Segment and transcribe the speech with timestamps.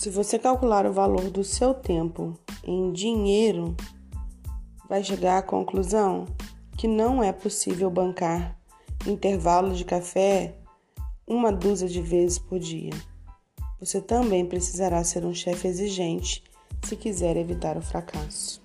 [0.00, 3.76] Se você calcular o valor do seu tempo em dinheiro,
[4.88, 6.24] vai chegar à conclusão
[6.78, 8.56] que não é possível bancar
[9.06, 10.56] intervalo de café
[11.26, 12.94] uma dúzia de vezes por dia.
[13.78, 16.42] Você também precisará ser um chefe exigente
[16.82, 18.62] se quiser evitar o fracasso.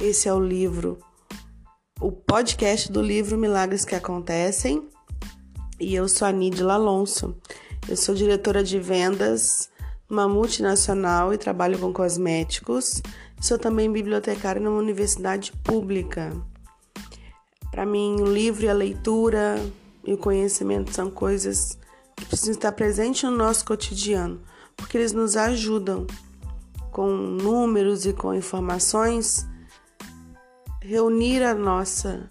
[0.00, 0.98] Esse é o livro,
[2.00, 4.88] o podcast do livro Milagres que Acontecem.
[5.78, 7.36] E eu sou a Nídila Alonso.
[7.86, 9.68] Eu sou diretora de vendas
[10.08, 13.02] numa multinacional e trabalho com cosméticos.
[13.40, 16.32] Sou também bibliotecária numa universidade pública.
[17.70, 19.60] Para mim, o livro e a leitura
[20.04, 21.78] e o conhecimento são coisas
[22.16, 24.40] que precisam estar presentes no nosso cotidiano,
[24.76, 26.06] porque eles nos ajudam
[26.90, 29.46] com números e com informações
[30.80, 32.30] reunir a nossa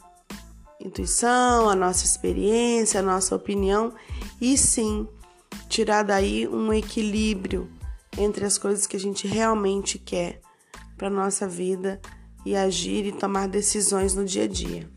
[0.80, 3.94] intuição, a nossa experiência, a nossa opinião
[4.40, 5.08] e sim
[5.70, 7.70] tirar daí um equilíbrio
[8.18, 10.42] entre as coisas que a gente realmente quer
[10.98, 12.00] para nossa vida
[12.46, 14.90] e agir e tomar decisões no dia a dia.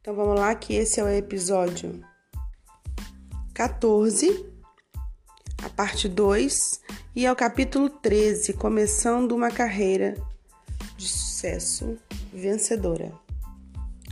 [0.00, 2.00] Então vamos lá que esse é o episódio
[3.52, 4.46] 14,
[5.64, 6.80] a parte 2,
[7.16, 10.14] e é o capítulo 13, começando uma carreira
[10.96, 11.98] de sucesso
[12.32, 13.12] vencedora.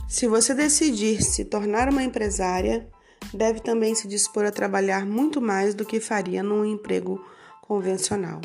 [0.09, 2.89] Se você decidir se tornar uma empresária,
[3.33, 7.23] deve também se dispor a trabalhar muito mais do que faria num emprego
[7.61, 8.41] convencional.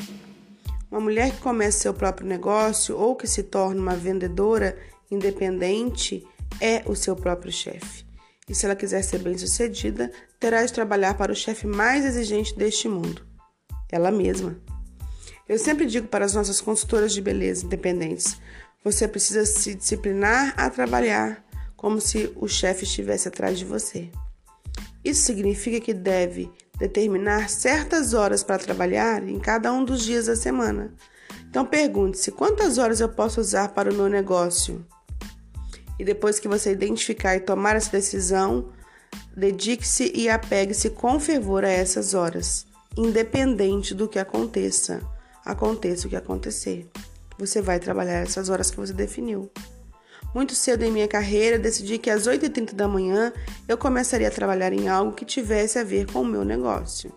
[0.89, 4.77] Uma mulher que começa seu próprio negócio ou que se torna uma vendedora
[5.09, 6.27] independente
[6.59, 8.05] é o seu próprio chefe.
[8.49, 12.89] E se ela quiser ser bem-sucedida, terá de trabalhar para o chefe mais exigente deste
[12.89, 13.25] mundo,
[13.89, 14.59] ela mesma.
[15.47, 18.37] Eu sempre digo para as nossas consultoras de beleza independentes:
[18.83, 21.45] você precisa se disciplinar a trabalhar
[21.77, 24.09] como se o chefe estivesse atrás de você.
[25.03, 30.35] Isso significa que deve determinar certas horas para trabalhar em cada um dos dias da
[30.35, 30.93] semana.
[31.49, 34.85] Então pergunte-se quantas horas eu posso usar para o meu negócio.
[35.99, 38.69] E depois que você identificar e tomar essa decisão,
[39.35, 42.65] dedique-se e apegue-se com fervor a essas horas,
[42.97, 45.01] independente do que aconteça.
[45.45, 46.89] Aconteça o que acontecer.
[47.37, 49.51] Você vai trabalhar essas horas que você definiu.
[50.33, 53.33] Muito cedo em minha carreira, decidi que às 8h30 da manhã
[53.67, 57.11] eu começaria a trabalhar em algo que tivesse a ver com o meu negócio.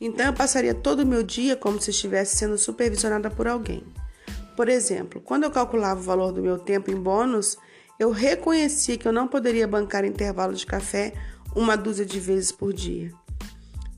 [0.00, 3.82] Então eu passaria todo o meu dia como se estivesse sendo supervisionada por alguém.
[4.56, 7.56] Por exemplo, quando eu calculava o valor do meu tempo em bônus,
[7.98, 11.12] eu reconhecia que eu não poderia bancar intervalo de café
[11.54, 13.12] uma dúzia de vezes por dia.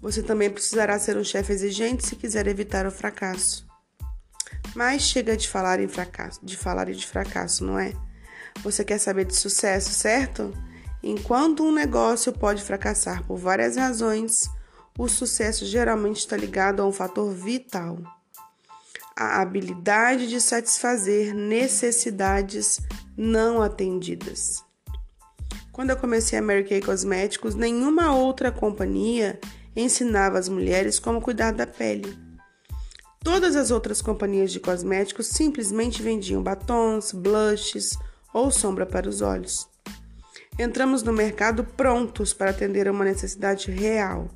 [0.01, 3.70] Você também precisará ser um chefe exigente se quiser evitar o fracasso.
[4.75, 7.93] Mas chega de falar em fracasso, de falar de fracasso, não é?
[8.63, 10.53] Você quer saber de sucesso, certo?
[11.03, 14.49] Enquanto um negócio pode fracassar por várias razões,
[14.99, 17.99] o sucesso geralmente está ligado a um fator vital:
[19.17, 22.81] a habilidade de satisfazer necessidades
[23.17, 24.63] não atendidas.
[25.73, 29.41] Quando eu comecei a Mary Kay Cosméticos, nenhuma outra companhia
[29.75, 32.30] ensinava as mulheres como cuidar da pele.
[33.23, 37.97] Todas as outras companhias de cosméticos simplesmente vendiam batons, blushes
[38.33, 39.69] ou sombra para os olhos.
[40.59, 44.31] Entramos no mercado prontos para atender a uma necessidade real.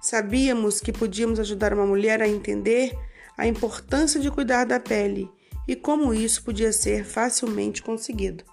[0.00, 2.96] Sabíamos que podíamos ajudar uma mulher a entender
[3.36, 5.30] a importância de cuidar da pele
[5.68, 8.44] e como isso podia ser facilmente conseguido.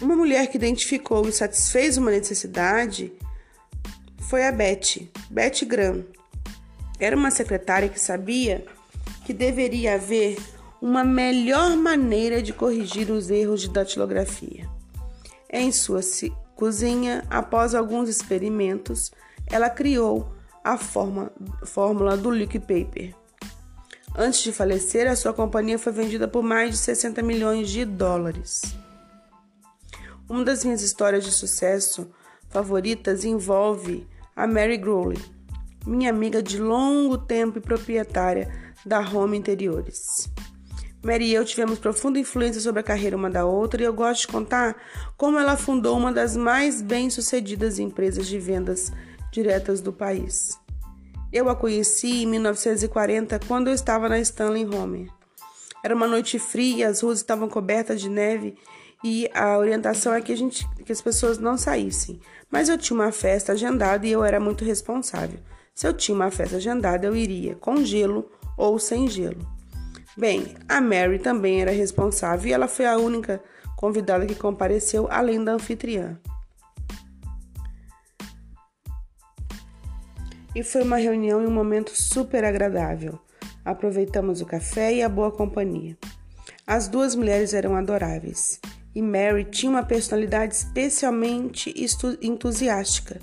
[0.00, 3.12] Uma mulher que identificou e satisfez uma necessidade
[4.28, 6.04] foi a Beth, Beth Graham,
[6.98, 8.64] era uma secretária que sabia
[9.24, 10.38] que deveria haver
[10.80, 14.68] uma melhor maneira de corrigir os erros de datilografia.
[15.48, 16.00] Em sua
[16.56, 19.12] cozinha, após alguns experimentos,
[19.46, 20.32] ela criou
[20.64, 21.30] a forma,
[21.64, 23.14] fórmula do liquid paper.
[24.14, 28.62] Antes de falecer, a sua companhia foi vendida por mais de 60 milhões de dólares.
[30.28, 32.10] Uma das minhas histórias de sucesso
[32.48, 35.18] favoritas envolve a Mary Growley
[35.86, 38.48] minha amiga de longo tempo e proprietária
[38.84, 40.30] da Home Interiores.
[41.02, 44.22] Mary e eu tivemos profunda influência sobre a carreira uma da outra e eu gosto
[44.22, 44.76] de contar
[45.16, 48.92] como ela fundou uma das mais bem-sucedidas empresas de vendas
[49.32, 50.56] diretas do país.
[51.32, 55.10] Eu a conheci em 1940 quando eu estava na Stanley Home.
[55.82, 58.56] Era uma noite fria, as ruas estavam cobertas de neve
[59.02, 62.20] e a orientação é que, a gente, que as pessoas não saíssem.
[62.48, 65.40] Mas eu tinha uma festa agendada e eu era muito responsável.
[65.74, 69.46] Se eu tinha uma festa agendada, eu iria com gelo ou sem gelo.
[70.16, 73.42] Bem, a Mary também era responsável e ela foi a única
[73.76, 76.20] convidada que compareceu, além da anfitriã.
[80.54, 83.18] E foi uma reunião e um momento super agradável.
[83.64, 85.96] Aproveitamos o café e a boa companhia.
[86.66, 88.60] As duas mulheres eram adoráveis
[88.94, 91.74] e Mary tinha uma personalidade especialmente
[92.20, 93.18] entusiástica.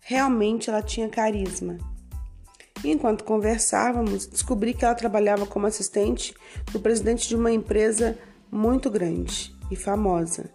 [0.00, 1.78] Realmente ela tinha carisma.
[2.84, 6.34] Enquanto conversávamos, descobri que ela trabalhava como assistente
[6.72, 8.18] do presidente de uma empresa
[8.50, 10.50] muito grande e famosa.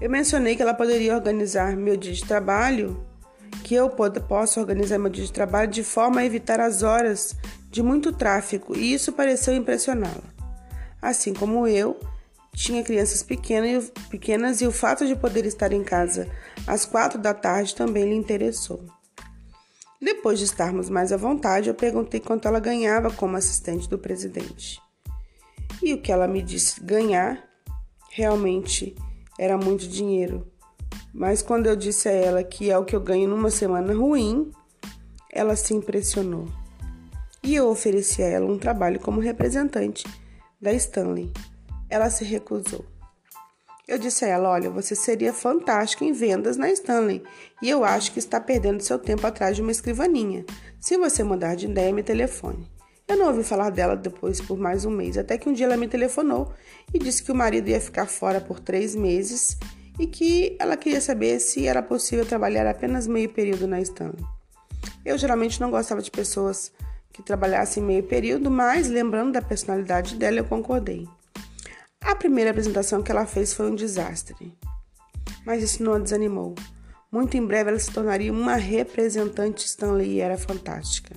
[0.00, 3.04] Eu mencionei que ela poderia organizar meu dia de trabalho,
[3.62, 7.36] que eu posso organizar meu dia de trabalho de forma a evitar as horas
[7.70, 10.34] de muito tráfego, e isso pareceu impressioná-la.
[11.00, 11.98] Assim como eu,
[12.52, 16.28] tinha crianças pequenas e o fato de poder estar em casa
[16.66, 18.84] às quatro da tarde também lhe interessou.
[20.04, 24.78] Depois de estarmos mais à vontade, eu perguntei quanto ela ganhava como assistente do presidente.
[25.82, 27.42] E o que ela me disse ganhar
[28.10, 28.94] realmente
[29.38, 30.46] era muito dinheiro.
[31.10, 34.50] Mas quando eu disse a ela que é o que eu ganho numa semana ruim,
[35.32, 36.48] ela se impressionou.
[37.42, 40.04] E eu ofereci a ela um trabalho como representante
[40.60, 41.32] da Stanley.
[41.88, 42.84] Ela se recusou.
[43.86, 47.22] Eu disse a ela: Olha, você seria fantástica em vendas na Stanley
[47.60, 50.44] e eu acho que está perdendo seu tempo atrás de uma escrivaninha.
[50.80, 52.66] Se você mudar de ideia, me telefone.
[53.06, 55.76] Eu não ouvi falar dela depois por mais um mês, até que um dia ela
[55.76, 56.54] me telefonou
[56.92, 59.58] e disse que o marido ia ficar fora por três meses
[59.98, 64.24] e que ela queria saber se era possível trabalhar apenas meio período na Stanley.
[65.04, 66.72] Eu geralmente não gostava de pessoas
[67.12, 71.06] que trabalhassem meio período, mas lembrando da personalidade dela, eu concordei.
[72.04, 74.54] A primeira apresentação que ela fez foi um desastre,
[75.46, 76.54] mas isso não a desanimou.
[77.10, 81.14] Muito em breve ela se tornaria uma representante Stanley e era fantástica.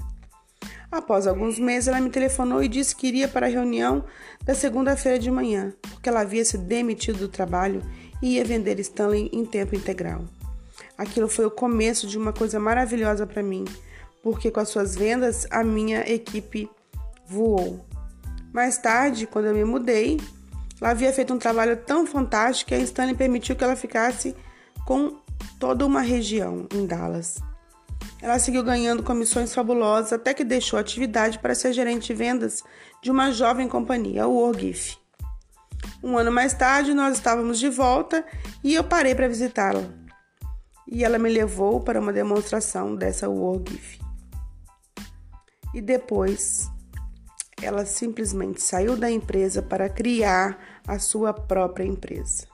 [0.90, 4.06] Após alguns meses, ela me telefonou e disse que iria para a reunião
[4.46, 7.82] da segunda-feira de manhã, porque ela havia se demitido do trabalho
[8.22, 10.24] e ia vender Stanley em tempo integral.
[10.98, 13.66] Aquilo foi o começo de uma coisa maravilhosa para mim,
[14.24, 16.70] porque com as suas vendas a minha equipe
[17.28, 17.86] voou.
[18.54, 20.18] Mais tarde, quando eu me mudei,
[20.80, 24.36] ela havia feito um trabalho tão fantástico que a Stanley permitiu que ela ficasse
[24.86, 25.18] com
[25.60, 27.40] toda uma região em Dallas.
[28.22, 32.64] Ela seguiu ganhando comissões fabulosas até que deixou a atividade para ser gerente de vendas
[33.02, 34.98] de uma jovem companhia, o Orgif.
[36.04, 38.26] Um ano mais tarde, nós estávamos de volta
[38.64, 39.84] e eu parei para visitá-la.
[40.88, 44.00] E ela me levou para uma demonstração dessa Wargif.
[45.74, 46.70] E depois
[47.62, 52.48] ela simplesmente saiu da empresa para criar a sua própria empresa.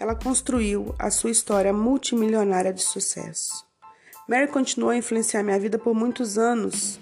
[0.00, 3.66] Ela construiu a sua história multimilionária de sucesso.
[4.28, 7.00] Mary continuou a influenciar minha vida por muitos anos,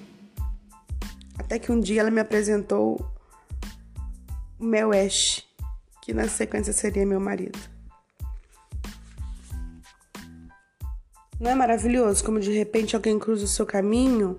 [1.39, 3.05] até que um dia ela me apresentou
[4.59, 5.45] o Mel Ash,
[6.03, 7.59] que na sequência seria meu marido.
[11.39, 14.39] Não é maravilhoso como de repente alguém cruza o seu caminho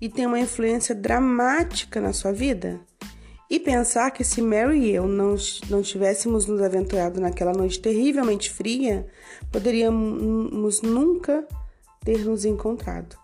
[0.00, 2.80] e tem uma influência dramática na sua vida?
[3.50, 5.34] E pensar que se Mary e eu não,
[5.68, 9.06] não tivéssemos nos aventurado naquela noite terrivelmente fria,
[9.50, 11.44] poderíamos nunca
[12.04, 13.18] ter nos encontrado.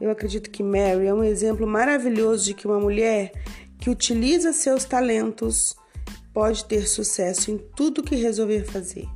[0.00, 3.32] Eu acredito que Mary é um exemplo maravilhoso de que uma mulher
[3.78, 5.76] que utiliza seus talentos
[6.32, 9.06] pode ter sucesso em tudo que resolver fazer.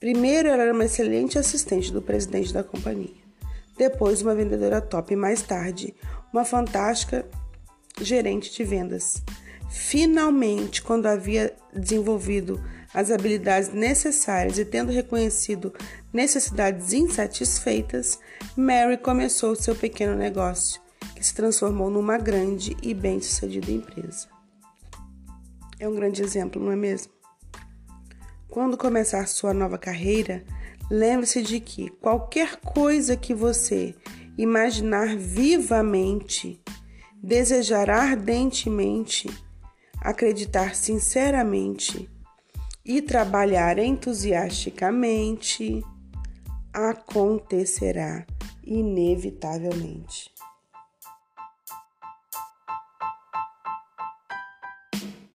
[0.00, 3.25] Primeiro, ela era uma excelente assistente do presidente da companhia.
[3.76, 5.94] Depois, uma vendedora top e mais tarde,
[6.32, 7.26] uma fantástica
[8.00, 9.22] gerente de vendas.
[9.68, 12.60] Finalmente, quando havia desenvolvido
[12.94, 15.74] as habilidades necessárias e tendo reconhecido
[16.12, 18.18] necessidades insatisfeitas,
[18.56, 20.80] Mary começou seu pequeno negócio,
[21.14, 24.28] que se transformou numa grande e bem-sucedida empresa.
[25.78, 27.12] É um grande exemplo, não é mesmo?
[28.48, 30.42] Quando começar sua nova carreira,
[30.90, 33.94] lembre-se de que qualquer coisa que você
[34.38, 36.60] imaginar vivamente,
[37.22, 39.28] desejar ardentemente,
[40.00, 42.08] acreditar sinceramente
[42.84, 45.82] e trabalhar entusiasticamente,
[46.72, 48.26] acontecerá
[48.62, 50.35] inevitavelmente.